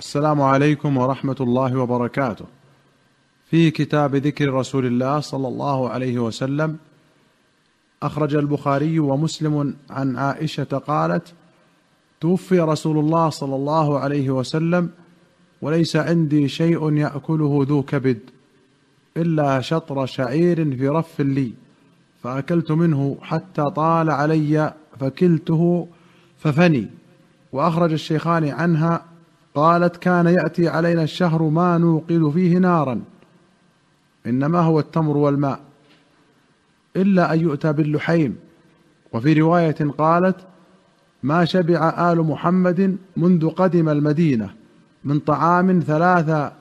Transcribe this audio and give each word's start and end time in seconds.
السلام 0.00 0.42
عليكم 0.42 0.96
ورحمة 0.96 1.36
الله 1.40 1.78
وبركاته. 1.78 2.44
في 3.50 3.70
كتاب 3.70 4.16
ذكر 4.16 4.52
رسول 4.54 4.86
الله 4.86 5.20
صلى 5.20 5.48
الله 5.48 5.90
عليه 5.90 6.18
وسلم 6.18 6.76
أخرج 8.02 8.34
البخاري 8.34 8.98
ومسلم 8.98 9.76
عن 9.90 10.16
عائشة 10.16 10.64
قالت 10.64 11.34
توفي 12.20 12.60
رسول 12.60 12.98
الله 12.98 13.30
صلى 13.30 13.56
الله 13.56 13.98
عليه 13.98 14.30
وسلم 14.30 14.90
وليس 15.62 15.96
عندي 15.96 16.48
شيء 16.48 16.92
يأكله 16.92 17.66
ذو 17.68 17.82
كبد 17.82 18.20
إلا 19.16 19.60
شطر 19.60 20.06
شعير 20.06 20.76
في 20.76 20.88
رف 20.88 21.20
لي 21.20 21.52
فأكلت 22.22 22.70
منه 22.72 23.18
حتى 23.22 23.70
طال 23.70 24.10
علي 24.10 24.74
فكلته 25.00 25.88
ففني 26.38 26.88
وأخرج 27.52 27.92
الشيخان 27.92 28.48
عنها 28.48 29.09
قالت 29.54 29.96
كان 29.96 30.26
يأتي 30.26 30.68
علينا 30.68 31.02
الشهر 31.02 31.42
ما 31.42 31.78
نوقد 31.78 32.30
فيه 32.34 32.58
نارا. 32.58 33.02
إنما 34.26 34.60
هو 34.60 34.80
التمر 34.80 35.16
والماء. 35.16 35.60
إلا 36.96 37.32
أن 37.32 37.40
يؤتى 37.40 37.72
باللحيم. 37.72 38.36
وفي 39.12 39.32
رواية 39.32 39.76
قالت 39.98 40.36
ما 41.22 41.44
شبع 41.44 42.12
آل 42.12 42.18
محمد 42.18 42.96
منذ 43.16 43.48
قدم 43.48 43.88
المدينة 43.88 44.54
من 45.04 45.18
طعام 45.18 45.80
ثلاث 45.86 46.52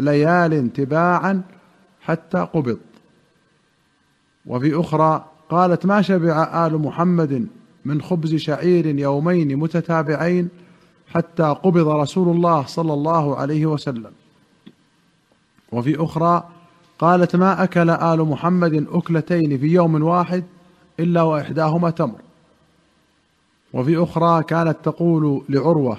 ليال 0.00 0.72
تباعا 0.72 1.42
حتى 2.00 2.38
قبض. 2.38 2.78
وفي 4.46 4.80
أخرى 4.80 5.24
قالت 5.48 5.86
ما 5.86 6.02
شبع 6.02 6.66
آل 6.66 6.78
محمد 6.78 7.46
من 7.84 8.02
خبز 8.02 8.34
شعير 8.34 8.86
يومين 8.86 9.56
متتابعين 9.56 10.48
حتى 11.14 11.42
قبض 11.42 11.88
رسول 11.88 12.36
الله 12.36 12.66
صلى 12.66 12.92
الله 12.92 13.36
عليه 13.36 13.66
وسلم. 13.66 14.12
وفي 15.72 16.04
أخرى 16.04 16.44
قالت 16.98 17.36
ما 17.36 17.62
أكل 17.62 17.90
آل 17.90 18.24
محمد 18.24 18.86
أكلتين 18.92 19.58
في 19.58 19.66
يوم 19.66 20.02
واحد 20.02 20.44
إلا 21.00 21.22
وإحداهما 21.22 21.90
تمر. 21.90 22.20
وفي 23.72 24.02
أخرى 24.02 24.42
كانت 24.42 24.76
تقول 24.84 25.42
لعروة 25.48 25.98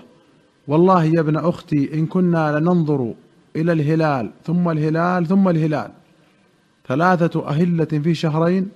والله 0.67 1.03
يا 1.03 1.19
ابن 1.19 1.38
أختي 1.38 1.94
إن 1.94 2.06
كنا 2.06 2.59
لننظر 2.59 3.14
إلى 3.56 3.72
الهلال 3.72 4.31
ثم 4.45 4.69
الهلال 4.69 5.28
ثم 5.28 5.50
الهلال. 5.50 5.91
ثلاثة 6.88 7.47
أهلة 7.47 7.86
في 7.86 8.14
شهرين 8.14 8.69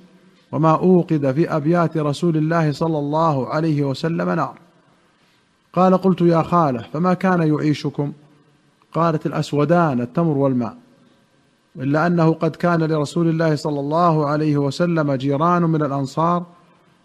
وما 0.52 0.71
أوقد 0.71 1.31
في 1.31 1.55
أبيات 1.55 1.97
رسول 1.97 2.38
الله 2.38 2.71
صلى 2.71 2.99
الله 2.99 3.47
عليه 3.47 3.83
وسلم 3.83 4.30
نار. 4.30 4.58
قال 5.73 5.97
قلت 5.97 6.21
يا 6.21 6.41
خالة 6.41 6.85
فما 6.93 7.13
كان 7.13 7.41
يعيشكم؟ 7.41 8.13
قالت 8.93 9.25
الأسودان 9.25 10.02
التمر 10.02 10.38
والماء. 10.38 10.77
إلا 11.75 12.07
أنه 12.07 12.33
قد 12.33 12.55
كان 12.55 12.83
لرسول 12.83 13.30
الله 13.30 13.55
صلى 13.55 13.80
الله 13.80 14.25
عليه 14.25 14.57
وسلم 14.57 15.13
جيران 15.13 15.61
من 15.61 15.83
الأنصار 15.83 16.45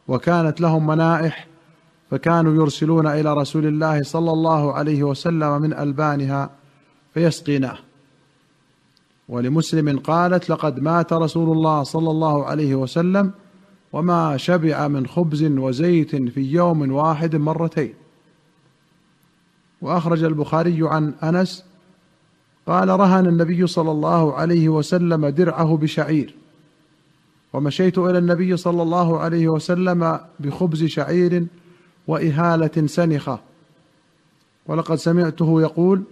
وكانت 0.08 0.60
لهم 0.60 0.86
منائح 0.86 1.47
فكانوا 2.10 2.55
يرسلون 2.55 3.06
إلى 3.06 3.34
رسول 3.34 3.66
الله 3.66 4.02
صلى 4.02 4.30
الله 4.33 4.72
عليه 4.72 5.03
وسلم 5.03 5.62
من 5.62 5.72
ألبانها 5.75 6.50
فيسقيناه. 7.14 7.78
ولمسلم 9.28 9.98
قالت 9.98 10.50
لقد 10.50 10.80
مات 10.80 11.12
رسول 11.12 11.56
الله 11.56 11.82
صلى 11.82 12.10
الله 12.10 12.44
عليه 12.44 12.75
وسلم 12.75 13.30
وما 13.92 14.36
شبع 14.36 14.88
من 14.88 15.06
خبز 15.06 15.44
وزيت 15.44 16.16
في 16.16 16.41
يوم 16.41 16.92
واحد 16.92 17.36
مرتين. 17.36 17.94
وأخرج 19.83 20.23
البخاري 20.25 20.79
عن 20.83 21.15
أنس 21.23 21.65
قال 22.67 22.89
رهن 22.89 23.27
النبي 23.27 23.67
صلى 23.67 23.91
الله 23.91 24.34
عليه 24.34 24.69
وسلم 24.69 25.27
درعه 25.27 25.77
بشعير. 25.77 26.34
ومشيت 27.53 27.99
إلى 27.99 28.19
النبي 28.19 28.56
صلى 28.56 28.83
الله 28.83 29.19
عليه 29.19 29.49
وسلم 29.49 30.21
بخبز 30.41 30.84
شعير 30.84 31.47
وإهالة 32.06 32.87
سنخة. 32.87 33.41
ولقد 34.67 34.97
سمعته 34.97 35.61
يقول 35.61 36.03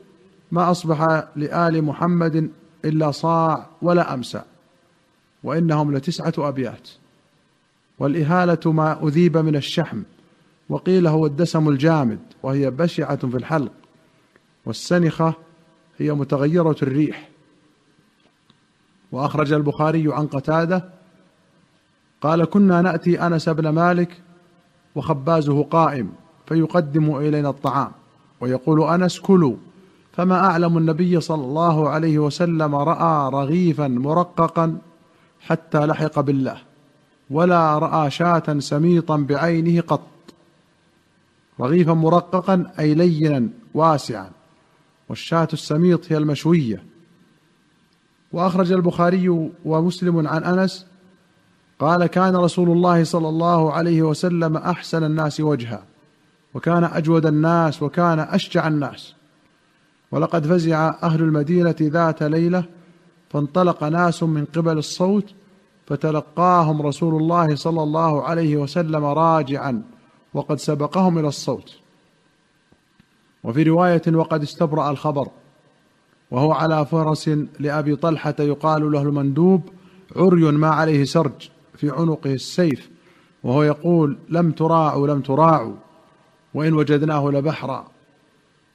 ما 0.53 0.71
أصبح 0.71 1.25
لآل 1.37 1.85
محمد 1.85 2.51
إلا 2.85 3.11
صاع 3.11 3.67
ولا 3.83 4.15
أمسى 4.15 4.43
وإنهم 5.43 5.97
لتسعة 5.97 6.35
أبيات. 6.39 6.89
والإهالة 7.99 8.73
ما 8.73 9.07
أذيب 9.07 9.37
من 9.37 9.57
الشحم. 9.57 10.03
وقيل 10.69 11.07
هو 11.07 11.27
الدسم 11.27 11.69
الجامد 11.69 12.19
وهي 12.43 12.71
بشعة 12.71 13.17
في 13.17 13.37
الحلق 13.37 13.73
والسنخة 14.67 15.35
هي 15.99 16.13
متغيرة 16.13 16.77
الريح. 16.83 17.29
وأخرج 19.13 19.53
البخاري 19.53 20.13
عن 20.13 20.27
قتادة 20.27 20.85
قال 22.21 22.45
كنا 22.45 22.83
نأتي 22.83 23.27
أنس 23.27 23.49
بن 23.49 23.69
مالك 23.69 24.23
وخبازه 24.95 25.63
قائم 25.63 26.13
فيقدم 26.47 27.17
إلينا 27.17 27.49
الطعام 27.49 27.93
ويقول 28.41 28.83
أنس 28.83 29.21
كلوا. 29.21 29.57
فما 30.13 30.45
أعلم 30.45 30.79
النبي 30.79 31.21
صلى 31.21 31.45
الله 31.45 31.89
عليه 31.89 32.19
وسلم 32.19 32.75
رأى 32.75 33.31
رغيفا 33.31 33.89
مرققا 33.89 34.79
حتى 35.41 35.87
لحق 35.87 36.21
بالله 36.21 36.57
ولا 37.31 37.79
رأى 37.79 38.11
شاة 38.11 38.59
سميطا 38.59 39.17
بعينه 39.17 39.81
قط. 39.81 40.16
رغيفا 41.61 41.93
مرققا 41.93 42.73
أي 42.79 42.95
لينا 42.95 43.49
واسعا. 43.75 44.31
والشاة 45.09 45.49
السميط 45.53 46.13
هي 46.13 46.17
المشوية. 46.17 46.85
وأخرج 48.33 48.73
البخاري 48.73 49.51
ومسلم 49.65 50.29
عن 50.29 50.45
أنس 50.45 50.87
قال 51.79 52.07
كان 52.07 52.37
رسول 52.37 52.71
الله 52.71 53.05
صلى 53.05 53.29
الله 53.29 53.73
عليه 53.73 54.03
وسلم 54.03 54.57
أحسن 54.57 55.05
الناس 55.05 55.41
وجها 55.41 55.83
وكان 56.55 56.85
أجود 56.85 57.27
الناس 57.27 57.83
وكان 57.83 58.19
أشجع 58.19 58.69
الناس. 58.69 59.15
ولقد 60.13 60.47
فزع 60.47 60.95
أهل 61.03 61.23
المدينة 61.23 61.77
ذات 61.81 62.23
ليلة 62.23 62.65
فانطلق 63.31 63.85
ناس 63.85 64.23
من 64.23 64.45
قبل 64.45 64.79
الصوت 64.79 65.35
فتلقاهم 65.87 66.83
رسول 66.83 67.23
الله 67.23 67.57
صلى 67.57 67.83
الله 67.83 68.23
عليه 68.23 68.57
وسلم 68.57 69.05
راجعا. 69.05 69.83
وقد 70.37 70.59
سبقهم 70.59 71.19
إلى 71.19 71.29
الصوت. 71.29 71.77
وفي 73.45 73.63
رواية 73.63 74.03
وقد 74.09 74.43
استبرأ 74.43 74.91
الخبر 74.91 75.29
وهو 76.31 76.53
على 76.53 76.87
فرس 76.87 77.31
لأبي 77.61 77.97
طلحة 77.97 78.35
يقال 78.39 78.93
له 78.93 79.03
المندوب 79.03 79.69
عري 80.17 80.53
ما 80.53 80.69
عليه 80.69 81.05
سرج 81.05 81.51
في 81.77 81.91
عنقه 81.91 82.35
السيف 82.35 82.91
وهو 83.45 83.63
يقول 83.63 84.19
لم 84.29 84.53
تراعوا 84.53 85.07
لم 85.07 85.21
تراعوا 85.21 85.75
وإن 86.55 86.75
وجدناه 86.75 87.31
لبحرا 87.31 87.87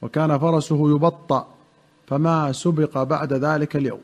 وكان 0.02 0.40
فرسه 0.40 0.90
يبطأ 0.90 1.48
فما 2.08 2.52
سبق 2.52 3.04
بعد 3.04 3.34
ذلك 3.34 3.76
اليوم 3.76 4.02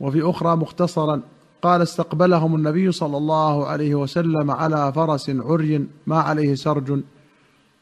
وفي 0.00 0.30
أخرى 0.30 0.56
مختصرا 0.56 1.22
قال 1.62 1.82
استقبلهم 1.82 2.54
النبي 2.54 2.92
صلى 2.92 3.16
الله 3.16 3.66
عليه 3.66 3.94
وسلم 3.94 4.50
على 4.50 4.92
فرس 4.92 5.30
عري 5.30 5.86
ما 6.06 6.20
عليه 6.20 6.54
سرج 6.54 7.00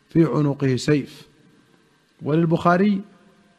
في 0.09 0.25
عنقه 0.25 0.77
سيف. 0.77 1.29
وللبخاري 2.23 3.01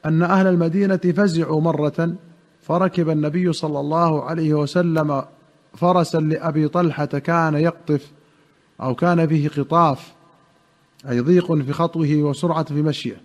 أن 0.05 0.23
أهل 0.23 0.47
المدينة 0.47 0.97
فزعوا 0.97 1.61
مرة 1.61 2.15
فركب 2.61 3.09
النبي 3.09 3.53
صلى 3.53 3.79
الله 3.79 4.23
عليه 4.23 4.53
وسلم 4.53 5.23
فرسا 5.75 6.17
لأبي 6.17 6.67
طلحة 6.67 7.05
كان 7.05 7.55
يقطف 7.55 8.11
أو 8.81 8.95
كان 8.95 9.27
فيه 9.27 9.49
قطاف 9.49 10.13
أي 11.09 11.19
ضيق 11.19 11.53
في 11.53 11.73
خطوه 11.73 12.15
وسرعة 12.15 12.63
في 12.63 12.81
مشيه. 12.81 13.21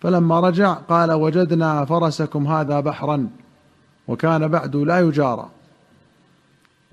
فلما 0.00 0.40
رجع 0.40 0.72
قال 0.72 1.12
وجدنا 1.12 1.84
فرسكم 1.84 2.46
هذا 2.46 2.80
بحرا 2.80 3.28
وكان 4.08 4.48
بعد 4.48 4.76
لا 4.76 5.00
يجارى. 5.00 5.50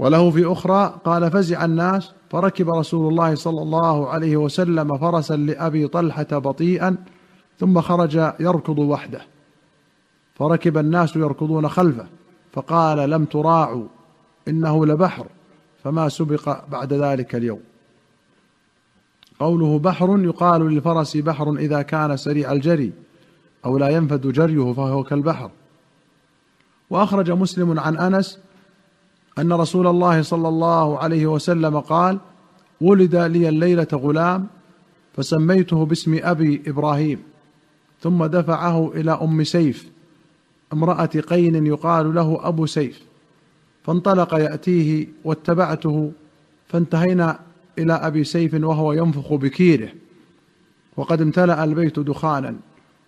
وله 0.02 0.32
في 0.32 0.52
أخرى 0.52 1.00
قال 1.06 1.32
فزع 1.32 1.66
الناس 1.66 2.12
فركب 2.30 2.70
رسول 2.70 3.12
الله 3.12 3.36
صلى 3.36 3.62
الله 3.62 4.10
عليه 4.10 4.38
وسلم 4.38 4.98
فرسا 4.98 5.34
لأبي 5.34 5.88
طلحة 5.88 6.24
بطيئا 6.24 6.98
ثم 7.60 7.82
خرج 7.82 8.16
يركض 8.40 8.80
وحده. 8.80 9.22
فركب 10.36 10.78
الناس 10.78 11.16
يركضون 11.16 11.70
خلفه 11.70 12.06
فقال 12.54 13.10
لم 13.10 13.26
تراعوا 13.26 13.88
إنه 14.48 14.86
لبحر 14.86 15.28
فما 15.84 16.10
سبق 16.10 16.66
بعد 16.70 16.94
ذلك 16.94 17.36
اليوم. 17.36 17.62
قوله 19.40 19.80
بحر 19.80 20.20
يقال 20.20 20.62
للفرس 20.62 21.18
بحر 21.18 21.54
إذا 21.54 21.82
كان 21.82 22.18
سريع 22.18 22.52
الجري 22.52 22.94
أو 23.66 23.78
لا 23.78 23.90
ينفد 23.90 24.32
جريه 24.32 24.74
فهو 24.74 25.04
كالبحر. 25.04 25.52
وأخرج 26.90 27.32
مسلم 27.32 27.80
عن 27.80 27.98
أنس 27.98 28.40
أن 29.40 29.54
رسول 29.54 29.88
الله 29.88 30.22
صلى 30.22 30.48
الله 30.48 31.00
عليه 31.00 31.28
وسلم 31.28 31.80
قال 31.80 32.20
ولد 32.82 33.16
لي 33.16 33.50
الليلة 33.50 33.88
غلام 33.94 34.48
فسميته 35.14 35.86
باسم 35.86 36.20
أبي 36.24 36.62
إبراهيم 36.68 37.20
ثم 38.00 38.26
دفعه 38.26 38.92
إلى 38.96 39.12
أم 39.12 39.44
سيف 39.44 39.92
امرأة 40.74 41.06
قين 41.06 41.68
يقال 41.68 42.16
له 42.16 42.40
أبو 42.48 42.66
سيف 42.66 43.02
فانطلق 43.84 44.34
يأتيه 44.34 45.08
واتبعته 45.24 46.12
فانتهينا 46.68 47.40
إلى 47.80 47.94
أبي 47.94 48.24
سيف 48.24 48.54
وهو 48.54 48.94
ينفخ 48.94 49.34
بكيره 49.34 49.90
وقد 50.98 51.22
امتلأ 51.22 51.64
البيت 51.64 52.00
دخانا 52.00 52.56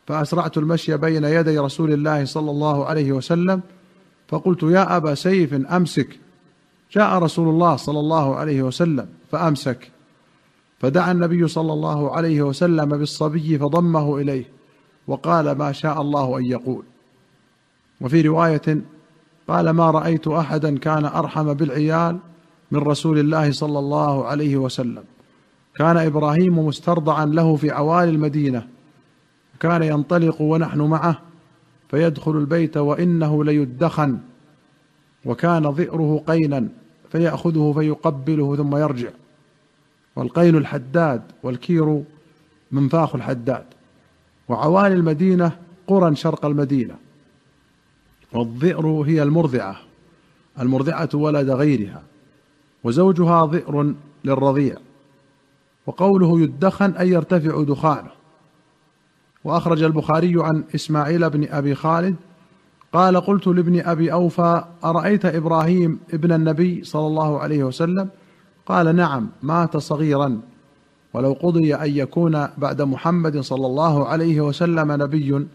فأسرعت 0.08 0.58
المشي 0.58 0.98
بين 0.98 1.24
يدي 1.24 1.60
رسول 1.60 1.94
الله 1.94 2.26
صلى 2.26 2.52
الله 2.52 2.86
عليه 2.86 3.12
وسلم 3.12 3.62
فقلت 4.34 4.64
يا 4.64 4.98
أبا 4.98 5.16
سيف 5.16 5.54
أمسك. 5.54 6.20
جاء 6.92 7.20
رسول 7.20 7.50
الله 7.50 7.76
صلى 7.76 8.00
الله 8.00 8.36
عليه 8.36 8.62
وسلم 8.62 9.08
فأمسك. 9.32 9.92
فدعا 10.80 11.12
النبي 11.12 11.48
صلى 11.48 11.74
الله 11.74 12.16
عليه 12.16 12.42
وسلم 12.42 12.86
بالصبي 12.98 13.58
فضمه 13.60 14.18
إليه 14.18 14.46
وقال 15.08 15.52
ما 15.52 15.72
شاء 15.72 16.02
الله 16.02 16.38
أن 16.38 16.46
يقول. 16.46 16.84
وفي 18.02 18.22
رواية 18.22 18.82
قال 19.48 19.70
ما 19.70 19.92
رأيت 19.92 20.28
أحدا 20.28 20.78
كان 20.78 21.06
أرحم 21.06 21.54
بالعيال 21.54 22.18
من 22.72 22.80
رسول 22.80 23.20
الله 23.20 23.52
صلى 23.52 23.80
الله 23.80 24.26
عليه 24.26 24.58
وسلم. 24.58 25.04
كان 25.76 25.98
إبراهيم 25.98 26.60
مسترضعا 26.60 27.26
له 27.26 27.56
في 27.56 27.72
عوالي 27.72 28.12
المدينة. 28.12 28.68
وكان 29.56 29.84
ينطلق 29.84 30.42
ونحن 30.42 30.82
معه 30.82 31.20
فيدخل 31.94 32.32
البيت 32.32 32.78
وإنه 32.78 33.44
ليدخن 33.44 34.20
وكان 35.26 35.72
ظئره 35.72 36.24
قينا 36.28 36.68
فيأخذه 37.12 37.74
فيقبله 37.78 38.56
ثم 38.56 38.76
يرجع 38.76 39.10
والقين 40.16 40.58
الحداد 40.58 41.22
والكير 41.44 42.04
منفاخ 42.72 43.16
الحداد 43.16 43.66
وعوالي 44.50 44.96
المدينة 44.96 45.60
قرى 45.88 46.16
شرق 46.16 46.46
المدينة 46.46 46.96
والظئر 48.34 48.88
هي 48.88 49.24
المرضعة 49.24 49.78
المرضعة 50.60 51.10
ولد 51.14 51.50
غيرها 51.50 52.04
وزوجها 52.84 53.46
ظئر 53.46 53.94
للرضيع 54.24 54.76
وقوله 55.86 56.42
يدخن 56.42 56.92
أي 56.92 57.10
يرتفع 57.10 57.64
دخانه. 57.64 58.23
وأخرج 59.44 59.84
البخاري 59.84 60.34
عن 60.38 60.64
إسماعيل 60.76 61.30
بن 61.30 61.48
أبي 61.50 61.76
خالد 61.76 62.16
قال 62.94 63.22
قلت 63.22 63.48
لابن 63.48 63.80
أبي 63.80 64.14
أوفى 64.14 64.64
أرأيت 64.84 65.26
إبراهيم 65.26 66.00
ابن 66.14 66.32
النبي 66.32 66.84
صلى 66.84 67.08
الله 67.08 67.40
عليه 67.40 67.64
وسلم؟ 67.64 68.10
قال 68.66 68.96
نعم 68.96 69.30
مات 69.42 69.78
صغيرا 69.78 70.42
ولو 71.14 71.34
قضي 71.34 71.76
أن 71.76 71.90
يكون 71.90 72.48
بعد 72.58 72.82
محمد 72.82 73.40
صلى 73.40 73.66
الله 73.66 74.08
عليه 74.08 74.42
وسلم 74.42 74.92
نبي 74.92 75.48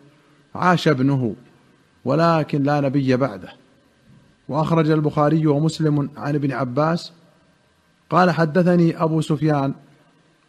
عاش 0.54 0.88
ابنه 0.88 1.34
ولكن 2.04 2.62
لا 2.62 2.80
نبي 2.80 3.16
بعده. 3.16 3.48
وأخرج 4.48 4.90
البخاري 4.90 5.46
ومسلم 5.46 6.10
عن 6.16 6.34
ابن 6.34 6.52
عباس 6.52 7.12
قال 8.10 8.30
حدثني 8.30 9.02
أبو 9.02 9.20
سفيان 9.20 9.74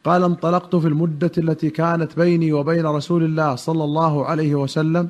قال 0.04 0.24
انطلقت 0.24 0.76
في 0.76 0.88
المدة 0.88 1.32
التي 1.38 1.70
كانت 1.70 2.20
بيني 2.20 2.54
وبين 2.54 2.86
رسول 2.86 3.24
الله 3.24 3.56
صلى 3.56 3.84
الله 3.84 4.26
عليه 4.26 4.56
وسلم. 4.56 5.08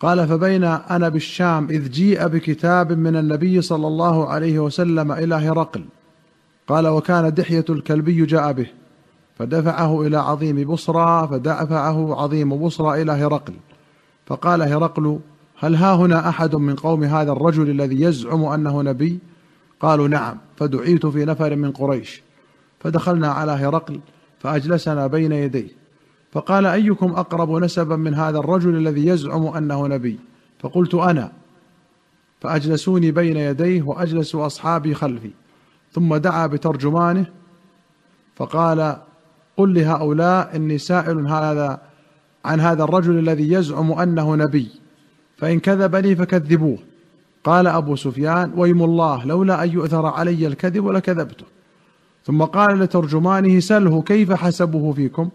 قال 0.00 0.28
فبين 0.28 0.64
أنا 0.64 1.08
بالشام 1.08 1.68
إذ 1.70 1.90
جيء 1.90 2.26
بكتاب 2.26 2.92
من 2.92 3.16
النبي 3.16 3.62
صلى 3.62 3.86
الله 3.86 4.28
عليه 4.28 4.58
وسلم 4.58 5.12
إلى 5.12 5.34
هرقل. 5.34 5.84
قال 6.68 6.86
وكان 6.86 7.34
دحية 7.34 7.64
الكلبي 7.70 8.26
جاء 8.26 8.52
به 8.52 8.66
فدفعه 9.38 10.06
إلى 10.06 10.16
عظيم 10.16 10.64
بصرى 10.64 11.28
فدفعه 11.30 12.22
عظيم 12.22 12.56
بصرى 12.56 13.02
إلى 13.02 13.12
هرقل. 13.12 13.54
فقال 14.26 14.62
هرقل 14.62 15.18
هل 15.58 15.74
ها 15.74 15.94
هنا 15.94 16.28
أحد 16.28 16.56
من 16.56 16.74
قوم 16.74 17.04
هذا 17.04 17.32
الرجل 17.32 17.70
الذي 17.70 18.02
يزعم 18.02 18.44
أنه 18.44 18.82
نبي؟ 18.82 19.18
قالوا 19.80 20.08
نعم 20.08 20.36
فدعيت 20.56 21.06
في 21.06 21.24
نفر 21.24 21.56
من 21.56 21.70
قريش. 21.70 22.25
فدخلنا 22.80 23.28
على 23.28 23.52
هرقل 23.52 24.00
فأجلسنا 24.38 25.06
بين 25.06 25.32
يديه. 25.32 25.68
فقال 26.32 26.66
أيكم 26.66 27.12
أقرب 27.12 27.50
نسبا 27.50 27.96
من 27.96 28.14
هذا 28.14 28.38
الرجل 28.38 28.76
الذي 28.76 29.06
يزعم 29.06 29.46
أنه 29.46 29.86
نبي؟ 29.86 30.18
فقلت 30.58 30.94
أنا. 30.94 31.32
فأجلسوني 32.40 33.10
بين 33.10 33.36
يديه 33.36 33.82
وأجلس 33.82 34.34
أصحابي 34.34 34.94
خلفي. 34.94 35.30
ثم 35.92 36.16
دعا 36.16 36.46
بترجمانه 36.46 37.26
فقال 38.36 38.96
قل 39.56 39.74
لهؤلاء 39.74 40.56
إني 40.56 40.78
سائل 40.78 41.26
هذا 41.26 41.80
عن 42.44 42.60
هذا 42.60 42.84
الرجل 42.84 43.18
الذي 43.18 43.52
يزعم 43.52 43.92
أنه 43.92 44.36
نبي. 44.36 44.70
فإن 45.36 45.60
كذبني 45.60 46.16
فكذبوه. 46.16 46.78
قال 47.44 47.66
أبو 47.66 47.96
سفيان 47.96 48.52
ويم 48.56 48.82
الله 48.82 49.24
لولا 49.24 49.64
أن 49.64 49.70
يؤثر 49.70 50.06
علي 50.06 50.46
الكذب 50.46 50.88
لكذبته. 50.88 51.55
ثم 52.26 52.42
قال 52.42 52.78
لترجمانه 52.78 53.60
سله 53.60 54.02
كيف 54.02 54.32
حسبه 54.32 54.92
فيكم؟ 54.92 55.28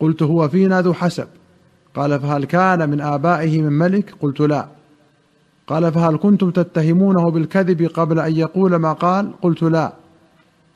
قلت 0.00 0.22
هو 0.22 0.48
فينا 0.48 0.82
ذو 0.82 0.94
حسب. 0.94 1.26
قال 1.94 2.20
فهل 2.20 2.44
كان 2.44 2.90
من 2.90 3.00
آبائه 3.00 3.62
من 3.62 3.72
ملك؟ 3.72 4.14
قلت 4.20 4.40
لا. 4.40 4.68
قال 5.66 5.92
فهل 5.92 6.16
كنتم 6.16 6.50
تتهمونه 6.50 7.30
بالكذب 7.30 7.90
قبل 7.94 8.18
أن 8.18 8.36
يقول 8.36 8.76
ما 8.76 8.92
قال؟ 8.92 9.32
قلت 9.42 9.62
لا. 9.62 9.92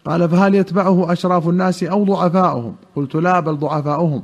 قال 0.05 0.29
فهل 0.29 0.55
يتبعه 0.55 1.13
أشراف 1.13 1.49
الناس 1.49 1.85
أو 1.85 2.05
ضعفاؤهم؟ 2.05 2.75
قلت 2.97 3.15
لا 3.15 3.41
بل 3.41 3.57
ضعفاؤهم. 3.57 4.23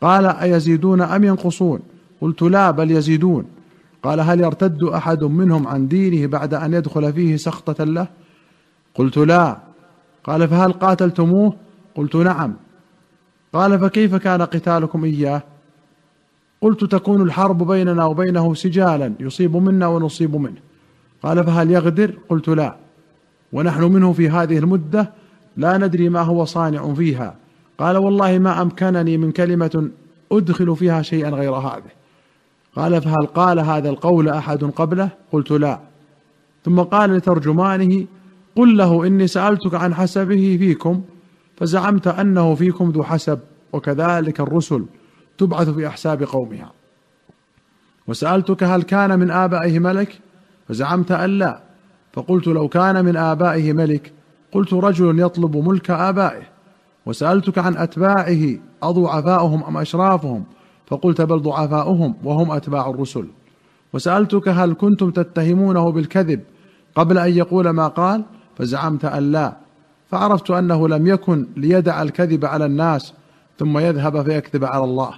قال 0.00 0.26
أيزيدون 0.26 1.02
أم 1.02 1.24
ينقصون؟ 1.24 1.80
قلت 2.20 2.42
لا 2.42 2.70
بل 2.70 2.90
يزيدون. 2.90 3.44
قال 4.02 4.20
هل 4.20 4.40
يرتد 4.40 4.82
أحد 4.82 5.24
منهم 5.24 5.66
عن 5.66 5.88
دينه 5.88 6.26
بعد 6.26 6.54
أن 6.54 6.74
يدخل 6.74 7.12
فيه 7.12 7.36
سخطة 7.36 7.84
له؟ 7.84 8.06
قلت 8.94 9.18
لا. 9.18 9.65
قال 10.26 10.48
فهل 10.48 10.72
قاتلتموه؟ 10.72 11.54
قلت 11.94 12.16
نعم. 12.16 12.54
قال 13.52 13.78
فكيف 13.78 14.14
كان 14.14 14.42
قتالكم 14.42 15.04
إياه؟ 15.04 15.42
قلت 16.60 16.84
تكون 16.84 17.22
الحرب 17.22 17.66
بيننا 17.66 18.04
وبينه 18.04 18.54
سجالا 18.54 19.12
يصيب 19.20 19.56
منا 19.56 19.86
ونصيب 19.86 20.36
منه. 20.36 20.60
قال 21.22 21.44
فهل 21.44 21.70
يغدر؟ 21.70 22.18
قلت 22.28 22.48
لا. 22.48 22.76
ونحن 23.52 23.82
منه 23.82 24.12
في 24.12 24.30
هذه 24.30 24.58
المدة 24.58 25.12
لا 25.56 25.78
ندري 25.78 26.08
ما 26.08 26.20
هو 26.20 26.44
صانع 26.44 26.94
فيها. 26.94 27.34
قال 27.78 27.96
والله 27.96 28.38
ما 28.38 28.62
أمكنني 28.62 29.16
من 29.18 29.32
كلمة 29.32 29.90
أدخل 30.32 30.76
فيها 30.76 31.02
شيئا 31.02 31.30
غير 31.30 31.54
هذه. 31.54 31.90
قال 32.76 33.02
فهل 33.02 33.26
قال 33.26 33.60
هذا 33.60 33.88
القول 33.88 34.28
أحد 34.28 34.64
قبله؟ 34.64 35.08
قلت 35.32 35.50
لا. 35.50 35.80
ثم 36.64 36.80
قال 36.80 37.10
لترجمانه 37.10 38.06
قل 38.56 38.76
له 38.76 39.06
إني 39.06 39.26
سألتك 39.26 39.74
عن 39.74 39.94
حسبه 39.94 40.56
فيكم 40.58 41.02
فزعمت 41.56 42.06
أنه 42.06 42.54
فيكم 42.54 42.90
ذو 42.90 43.02
حسب 43.02 43.38
وكذلك 43.72 44.40
الرسل 44.40 44.84
تبعث 45.38 45.68
في 45.68 45.86
أحساب 45.86 46.22
قومها. 46.22 46.72
وسألتك 48.06 48.62
هل 48.62 48.82
كان 48.82 49.18
من 49.18 49.30
آبائه 49.30 49.78
ملك؟ 49.78 50.18
فزعمت 50.68 51.12
أن 51.12 51.30
لا. 51.30 51.60
فقلت 52.12 52.46
لو 52.46 52.68
كان 52.68 53.04
من 53.04 53.16
آبائه 53.16 53.72
ملك 53.72 54.12
قلت 54.52 54.72
رجل 54.72 55.20
يطلب 55.20 55.56
ملك 55.56 55.90
آبائه. 55.90 56.42
وسألتك 57.06 57.58
عن 57.58 57.76
أتباعه 57.76 58.58
اضعفاؤهم 58.82 59.64
أم 59.64 59.76
أشرافهم؟ 59.76 60.44
فقلت 60.86 61.20
بل 61.20 61.38
ضعفاؤهم 61.38 62.14
وهم 62.24 62.50
أتباع 62.50 62.90
الرسل. 62.90 63.26
وسألتك 63.92 64.48
هل 64.48 64.74
كنتم 64.74 65.10
تتهمونه 65.10 65.90
بالكذب 65.90 66.40
قبل 66.94 67.18
أن 67.18 67.30
يقول 67.36 67.70
ما 67.70 67.88
قال؟ 67.88 68.24
فزعمت 68.58 69.04
أن 69.04 69.32
لا. 69.32 69.56
فعرفت 70.10 70.50
أنه 70.50 70.88
لم 70.88 71.06
يكن 71.06 71.46
ليدع 71.56 72.02
الكذب 72.02 72.44
على 72.44 72.64
الناس 72.64 73.12
ثم 73.58 73.78
يذهب 73.78 74.22
فيكذب 74.22 74.64
على 74.64 74.84
الله. 74.84 75.10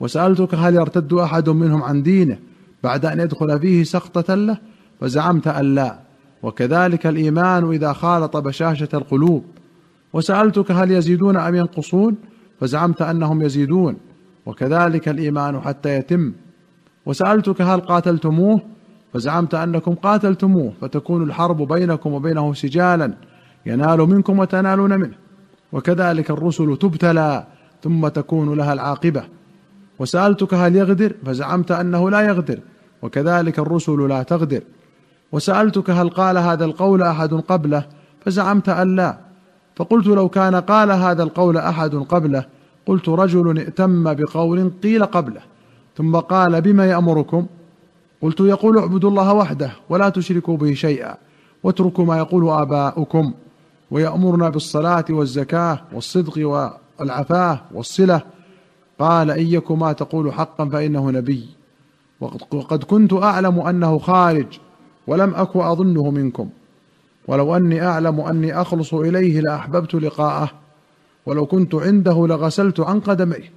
وسألتك 0.00 0.54
هل 0.54 0.74
يرتد 0.74 1.12
أحد 1.12 1.48
منهم 1.48 1.82
عن 1.82 2.02
دينه 2.02 2.38
بعد 2.82 3.06
أن 3.06 3.20
يدخل 3.20 3.60
فيه 3.60 3.84
سقطه 3.84 4.34
له؟ 4.34 4.58
فزعمت 5.00 5.48
أن 5.48 5.74
لا. 5.74 5.98
وكذلك 6.42 7.06
الإيمان 7.06 7.70
إذا 7.70 7.92
خالط 7.92 8.36
بشاشة 8.36 8.88
القلوب. 8.94 9.44
وسألتك 10.12 10.70
هل 10.70 10.90
يزيدون 10.90 11.36
أم 11.36 11.54
ينقصون؟ 11.54 12.16
فزعمت 12.60 13.02
أنهم 13.02 13.42
يزيدون. 13.42 13.96
وكذلك 14.46 15.08
الإيمان 15.08 15.60
حتى 15.60 15.96
يتم. 15.96 16.32
وسألتك 17.06 17.62
هل 17.62 17.80
قاتلتموه؟ 17.80 18.60
فزعمت 19.14 19.54
أنكم 19.54 19.94
قاتلتموه 19.94 20.72
فتكون 20.80 21.22
الحرب 21.22 21.72
بينكم 21.72 22.12
وبينه 22.12 22.54
سجالا 22.54 23.14
ينال 23.66 23.98
منكم 23.98 24.38
وتنالون 24.38 25.00
منه. 25.00 25.14
وكذلك 25.72 26.30
الرسل 26.30 26.76
تبتلى 26.76 27.46
ثم 27.82 28.08
تكون 28.08 28.54
لها 28.54 28.72
العاقبة. 28.72 29.22
وسألتك 29.98 30.54
هل 30.54 30.76
يغدر؟ 30.76 31.14
فزعمت 31.24 31.70
أنه 31.70 32.10
لا 32.10 32.20
يغدر. 32.20 32.60
وكذلك 33.02 33.58
الرسل 33.58 34.08
لا 34.08 34.22
تغدر. 34.22 34.62
وسألتك 35.32 35.90
هل 35.90 36.08
قال 36.08 36.38
هذا 36.38 36.64
القول 36.64 37.02
أحد 37.02 37.34
قبله؟ 37.34 37.84
فزعمت 38.24 38.68
أن 38.68 38.96
لا. 38.96 39.18
فقلت 39.76 40.06
لو 40.06 40.28
كان 40.28 40.54
قال 40.54 40.90
هذا 40.90 41.22
القول 41.22 41.56
أحد 41.56 41.94
قبله 41.94 42.44
قلت 42.86 43.08
رجل 43.08 43.58
ائتم 43.58 44.14
بقول 44.14 44.70
قيل 44.82 45.04
قبله. 45.04 45.40
ثم 45.96 46.16
قال 46.16 46.60
بما 46.60 46.86
يأمركم؟ 46.86 47.46
قلت 48.22 48.40
يقول 48.40 48.78
اعبدوا 48.78 49.10
الله 49.10 49.32
وحده 49.32 49.70
ولا 49.88 50.08
تشركوا 50.08 50.56
به 50.56 50.74
شيئا 50.74 51.14
واتركوا 51.62 52.04
ما 52.04 52.18
يقول 52.18 52.48
آباؤكم 52.48 53.32
ويأمرنا 53.90 54.48
بالصلاة 54.48 55.04
والزكاة 55.10 55.80
والصدق 55.92 56.48
والعفاه 56.98 57.60
والصلة. 57.74 58.22
قال 58.98 59.54
يك 59.54 59.70
ما 59.70 59.92
تقول 59.92 60.32
حقا 60.32 60.68
فإنه 60.68 61.10
نبي. 61.10 61.48
وقد 62.52 62.84
كنت 62.84 63.12
أعلم 63.12 63.60
أنه 63.60 63.98
خارج 63.98 64.46
ولم 65.06 65.34
اك 65.34 65.56
أظنه 65.56 66.10
منكم. 66.10 66.48
ولو 67.28 67.56
أني 67.56 67.86
أعلم 67.86 68.20
أني 68.20 68.60
أخلص 68.60 68.94
إليه 68.94 69.40
لأحببت 69.40 69.94
لقاءه. 69.94 70.50
ولو 71.26 71.46
كنت 71.46 71.74
عنده 71.74 72.26
لغسلت 72.26 72.80
عن 72.80 73.00
قدميه. 73.00 73.52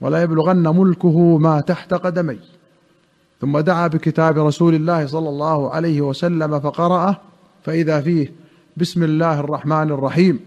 ولا 0.00 0.22
يبلغن 0.22 0.76
ملكه 0.76 1.38
ما 1.38 1.60
تحت 1.60 1.94
قدمي 1.94 2.38
ثم 3.40 3.58
دعا 3.58 3.86
بكتاب 3.86 4.38
رسول 4.38 4.74
الله 4.74 5.06
صلى 5.06 5.28
الله 5.28 5.70
عليه 5.70 6.00
وسلم 6.00 6.60
فقرأه 6.60 7.16
فإذا 7.62 8.00
فيه 8.00 8.32
بسم 8.76 9.02
الله 9.02 9.40
الرحمن 9.40 9.90
الرحيم 9.90 10.40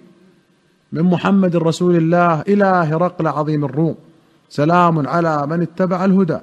من 0.92 1.04
محمد 1.04 1.56
رسول 1.56 1.96
الله 1.96 2.42
إلى 2.42 2.66
هرقل 2.66 3.28
عظيم 3.28 3.66
الروم 3.66 3.96
سلام 4.50 5.08
على 5.08 5.48
من 5.48 5.62
اتبع 5.62 6.06
الهدى. 6.06 6.40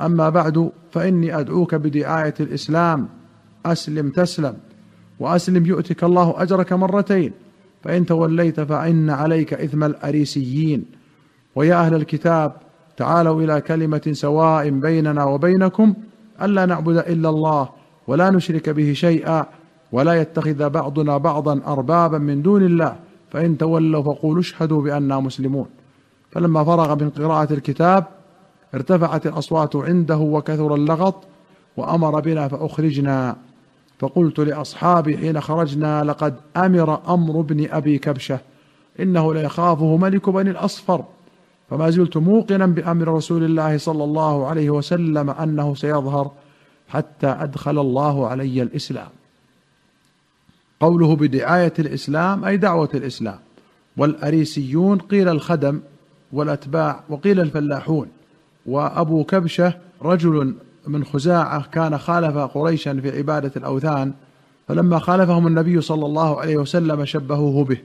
أما 0.00 0.28
بعد 0.28 0.70
فإني 0.92 1.40
أدعوك 1.40 1.74
بدعاية 1.74 2.34
الإسلام 2.40 3.08
أسلم 3.66 4.10
تسلم 4.10 4.56
وأسلم 5.20 5.66
يؤتك 5.66 6.04
الله 6.04 6.42
أجرك 6.42 6.72
مرتين 6.72 7.32
فإن 7.84 8.06
توليت 8.06 8.60
فإن 8.60 9.10
عليك 9.10 9.54
إثم 9.54 9.84
الأريسيين. 9.84 10.84
ويا 11.54 11.74
أهل 11.74 11.94
الكتاب 11.94 12.52
تعالوا 12.98 13.42
إلى 13.42 13.60
كلمة 13.60 14.10
سواء 14.12 14.70
بيننا 14.70 15.24
وبينكم 15.24 15.94
ألا 16.42 16.66
نعبد 16.66 16.96
إلا 16.96 17.28
الله 17.28 17.68
ولا 18.06 18.30
نشرك 18.30 18.68
به 18.68 18.92
شيئا 18.92 19.46
ولا 19.92 20.14
يتخذ 20.14 20.70
بعضنا 20.70 21.18
بعضا 21.18 21.60
أربابا 21.66 22.18
من 22.18 22.42
دون 22.42 22.62
الله 22.62 22.96
فإن 23.30 23.58
تولوا 23.58 24.02
فقولوا 24.02 24.40
اشهدوا 24.40 24.82
بأننا 24.82 25.20
مسلمون. 25.20 25.66
فلما 26.30 26.64
فرغ 26.64 26.94
من 26.94 27.10
قراءة 27.10 27.52
الكتاب 27.52 28.04
ارتفعت 28.74 29.26
الأصوات 29.26 29.76
عنده 29.76 30.16
وكثر 30.16 30.74
اللغط 30.74 31.24
وأمر 31.76 32.20
بنا 32.20 32.48
فأخرجنا. 32.48 33.36
فقلت 33.98 34.40
لأصحابي 34.40 35.18
حين 35.18 35.40
خرجنا 35.40 36.04
لقد 36.04 36.34
أمر 36.56 37.14
أمر 37.14 37.40
ابن 37.40 37.70
أبي 37.70 37.98
كبشة 37.98 38.38
إنه 39.00 39.34
ليخافه 39.34 39.96
ملك 39.96 40.28
بني 40.30 40.50
الأصفر. 40.50 41.04
فما 41.70 41.90
زلت 41.90 42.16
موقنا 42.16 42.66
بأمر 42.66 43.08
رسول 43.08 43.44
الله 43.44 43.78
صلى 43.78 44.04
الله 44.04 44.46
عليه 44.46 44.70
وسلم 44.70 45.30
أنه 45.30 45.74
سيظهر 45.74 46.30
حتى 46.88 47.26
أدخل 47.26 47.78
الله 47.78 48.28
علي 48.28 48.62
الإسلام. 48.62 49.08
قوله 50.80 51.16
بدعاية 51.16 51.72
الإسلام 51.78 52.44
أي 52.44 52.56
دعوة 52.56 52.88
الإسلام. 52.94 53.38
والأريسيون 53.96 54.98
قيل 54.98 55.28
الخدم 55.28 55.80
والأتباع 56.32 57.00
وقيل 57.08 57.40
الفلاحون. 57.40 58.06
وأبو 58.66 59.24
كبشة 59.24 59.74
رجل 60.02 60.54
من 60.86 61.04
خزاعة 61.04 61.66
كان 61.72 61.98
خالف 61.98 62.36
قريشا 62.36 63.00
في 63.00 63.18
عبادة 63.18 63.52
الأوثان 63.56 64.12
فلما 64.68 64.98
خالفهم 64.98 65.46
النبي 65.46 65.80
صلى 65.80 66.06
الله 66.06 66.40
عليه 66.40 66.56
وسلم 66.56 67.04
شبهوه 67.04 67.64
به. 67.64 67.78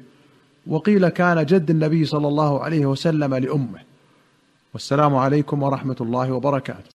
وقيل 0.68 1.10
كان 1.10 1.46
جد 1.46 1.70
النبي 1.70 2.06
صلى 2.06 2.28
الله 2.28 2.64
عليه 2.64 2.86
وسلم 2.86 3.36
لأمه. 3.36 3.80
والسلام 4.74 5.16
عليكم 5.16 5.64
ورحمة 5.64 5.96
الله 6.02 6.32
وبركاته. 6.32 6.92